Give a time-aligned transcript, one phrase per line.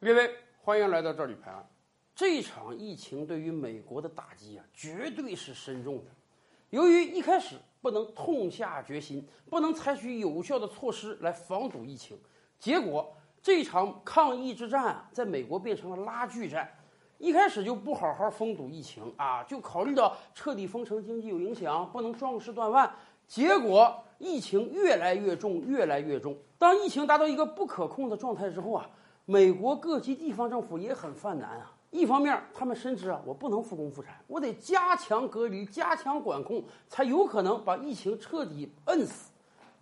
[0.00, 0.30] 列位，
[0.62, 1.68] 欢迎来到这里拍案。
[2.14, 6.10] 这场疫情对于美国的打击啊，绝对是深重的。
[6.70, 12.16] 由于一开始不能痛下决心，不能采取有效的措施来防堵疫情，
[12.60, 16.72] 结果这场抗疫之战啊，在美国变成了拉锯战。
[17.18, 22.88] 一开始就不好好封堵疫情啊，就考虑到彻底封城经济有影响，不能壮士断腕。
[23.26, 26.38] 结果疫情越来越重，越来越重。
[26.56, 28.88] 当疫情达到一个不可控的状态之后啊，
[29.30, 31.70] 美国各级地方政府也很犯难啊。
[31.90, 39.30] 一方面，他们深知啊，我不能复工复产，我得加强隔离、加强管控，才有可能把疫情彻底摁死。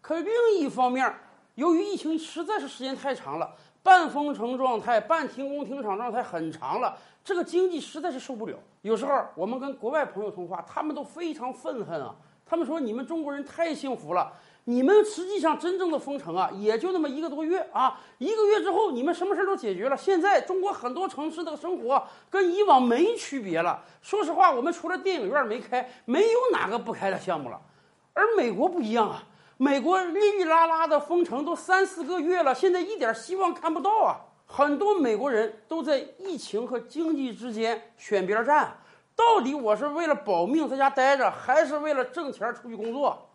[0.00, 1.14] 可另一方面，
[1.54, 3.54] 由于疫情实在是时间太长了，
[3.84, 8.58] 半封城状态、半停工停厂状态很长了，这个经济实在是受不了。
[8.82, 14.32] 有时候我们跟国外朋友通话，他们都非常愤恨啊，他们说你们中国人太幸福了。
[14.68, 19.96] 你们实际上真正的封城啊，也就那么一个多月啊，一个月之后你们什么事儿都解决了。
[19.96, 23.80] 现在中国很多城市的生活跟以往没区别了。
[24.02, 27.60] 说实话，我们除了电影院没开，没有哪个不开的项目了。
[28.12, 29.22] 而美国不一样啊，
[29.56, 34.18] 美国哩哩啦啦的封城都三四个月了，现在一点希望看不到啊。
[34.46, 38.76] 很多美国人都在疫情和经济之间选边站，
[39.14, 43.25] 到底我是为了保命在家待着，还是为了挣钱出去工作？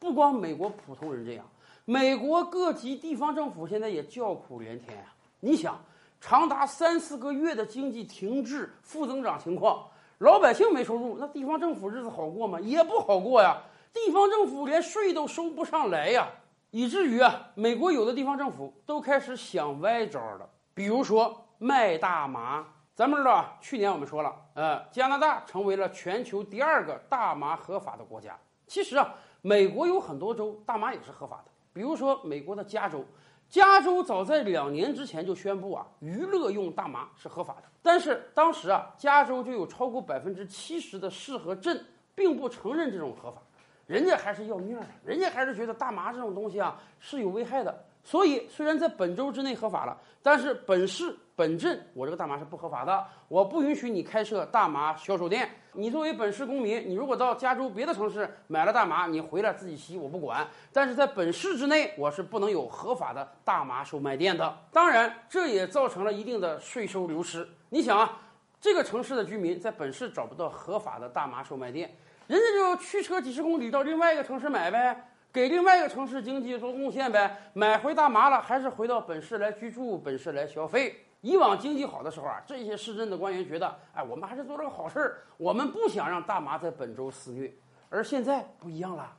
[0.00, 1.44] 不光美国普通人这样，
[1.84, 5.14] 美国各级地方政府现在也叫苦连天啊！
[5.40, 5.78] 你想，
[6.22, 9.86] 长达三四个月的经济停滞、负增长情况，
[10.18, 12.58] 老百姓没收入，那地方政府日子好过吗？
[12.60, 13.62] 也不好过呀！
[13.92, 16.28] 地方政府连税都收不上来呀，
[16.70, 22.66] 以至于啊，美国有的地方政府都开始想歪招了，比如说卖大麻。
[22.94, 28.38] 咱们知道啊，去年我们说了，呃，加拿大成为了全球第二个大麻合法的国家。
[28.70, 29.12] 其实啊。
[29.42, 33.02] 美国有很多州大麻也是合法的，比如说美国的加州，
[33.48, 37.62] 加州早在两年之前就宣布啊，娱乐用大麻是合法的。
[37.80, 41.82] 但是当时啊，加州就有超过百分之七十的市和镇
[42.14, 43.40] 并不承认这种合法，
[43.86, 47.82] 人家还是要面儿，人家还是觉得大麻这种东西啊是有危害的。
[48.04, 55.48] 所以，虽然在本州之内合法了，但是本市、本镇我这个大麻是不合法的，我不允许你开设大麻销售店。
[55.72, 60.46] 你作为本市公民，你如果到加州别的城市买了大麻，你回来自己吸，我不管。
[60.70, 64.54] 但是在本市之内，我是不能有合法的大麻售卖店的。
[64.70, 67.48] 当然，这也造成了一定的税收流失。
[67.70, 68.20] 你想啊，
[68.60, 71.90] 这个城市的居民在本市找不到合法的大麻售卖店，
[72.26, 75.06] 人家就驱车几十公里到另外一个城市买呗。
[75.32, 81.06] 给另外一个城市经济做贡献呗，买回大麻了，还是回到本市来居住，本市来消费。
[81.20, 87.52] 以往经济好的时候啊，这些市镇的官员觉得，哎，我们还是做了个好事儿，我们不想让大麻在本州肆虐。
[87.90, 89.12] 而现在不一样了，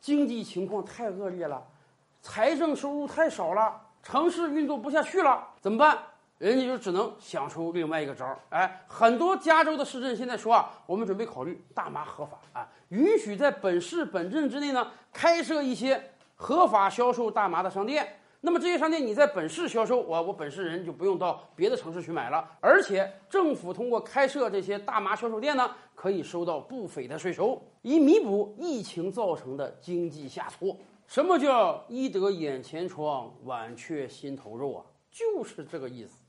[0.00, 1.62] 经济情况太恶劣了，
[2.20, 5.98] 财政收入太少了，城市运作不下去了，怎么办？
[6.38, 18.18] 人家就只能想出另外一个招儿，哎，很多加州的市镇现在说啊，我们准备考虑大麻合法啊，允许在本市本镇之内呢开设一些合法销售大麻的商店。
[18.40, 30.76] 那么这些商店你在本市销售，我我本市人就不用到别的城市去买了，而且政府通过开设这些大麻销售店呢，可以收到不菲的税收，以弥补疫情造成的经济下挫。
[31.06, 34.84] 什么叫医得眼前疮，剜却心头肉啊？
[35.10, 36.22] 就是这个意思。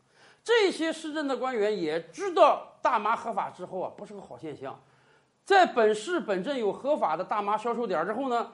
[0.43, 4.79] 这些市镇的官员也知道大麻合法之后啊，不是个好现象。
[5.43, 8.51] 在本市本镇有合法的大麻销售点之后呢，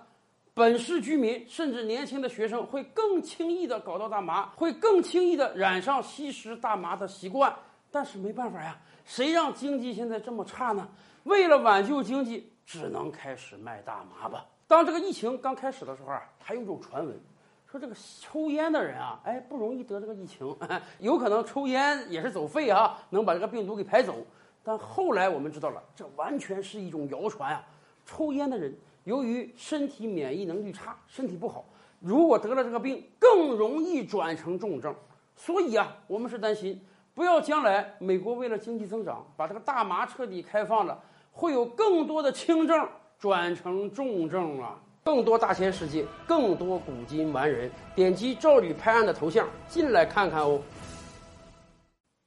[0.56, 7.52] 本市居民甚至年轻的学生会更轻易的搞到大麻，会更轻易的染上吸食大麻的习惯。
[7.90, 10.88] 但是没办法呀，谁让经济现在这么差呢？
[11.24, 14.46] 为了挽救经济，只能开始卖大麻吧。
[14.68, 17.20] 当这个疫情刚开始的时候啊，还有种传闻。
[17.68, 20.56] 说这个抽烟的人啊，哎，不容易得这个疫情，
[21.00, 24.16] 有可能抽烟也是走肺啊，能把这个病毒给排走。
[24.64, 27.66] 但后来我们知道了，这完全是一种谣传啊！
[28.06, 31.66] 抽烟的人由于身体免疫能力差，身体不好，
[32.00, 34.96] 如果得了这个病，更容易转成重症。
[35.36, 36.80] 所以啊，我们是担心，
[37.14, 42.88] 不要将来美国为了经济增长，把这个大麻彻底开放了，会有更多的轻症
[43.20, 44.80] 转成重症啊。
[45.04, 50.62] 更多大千世界，更多古今完人，点击赵吕拍案的头像进来看看哦。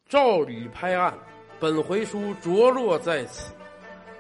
[0.09, 1.15] 赵吕拍案，
[1.59, 3.51] 本回书着落在此。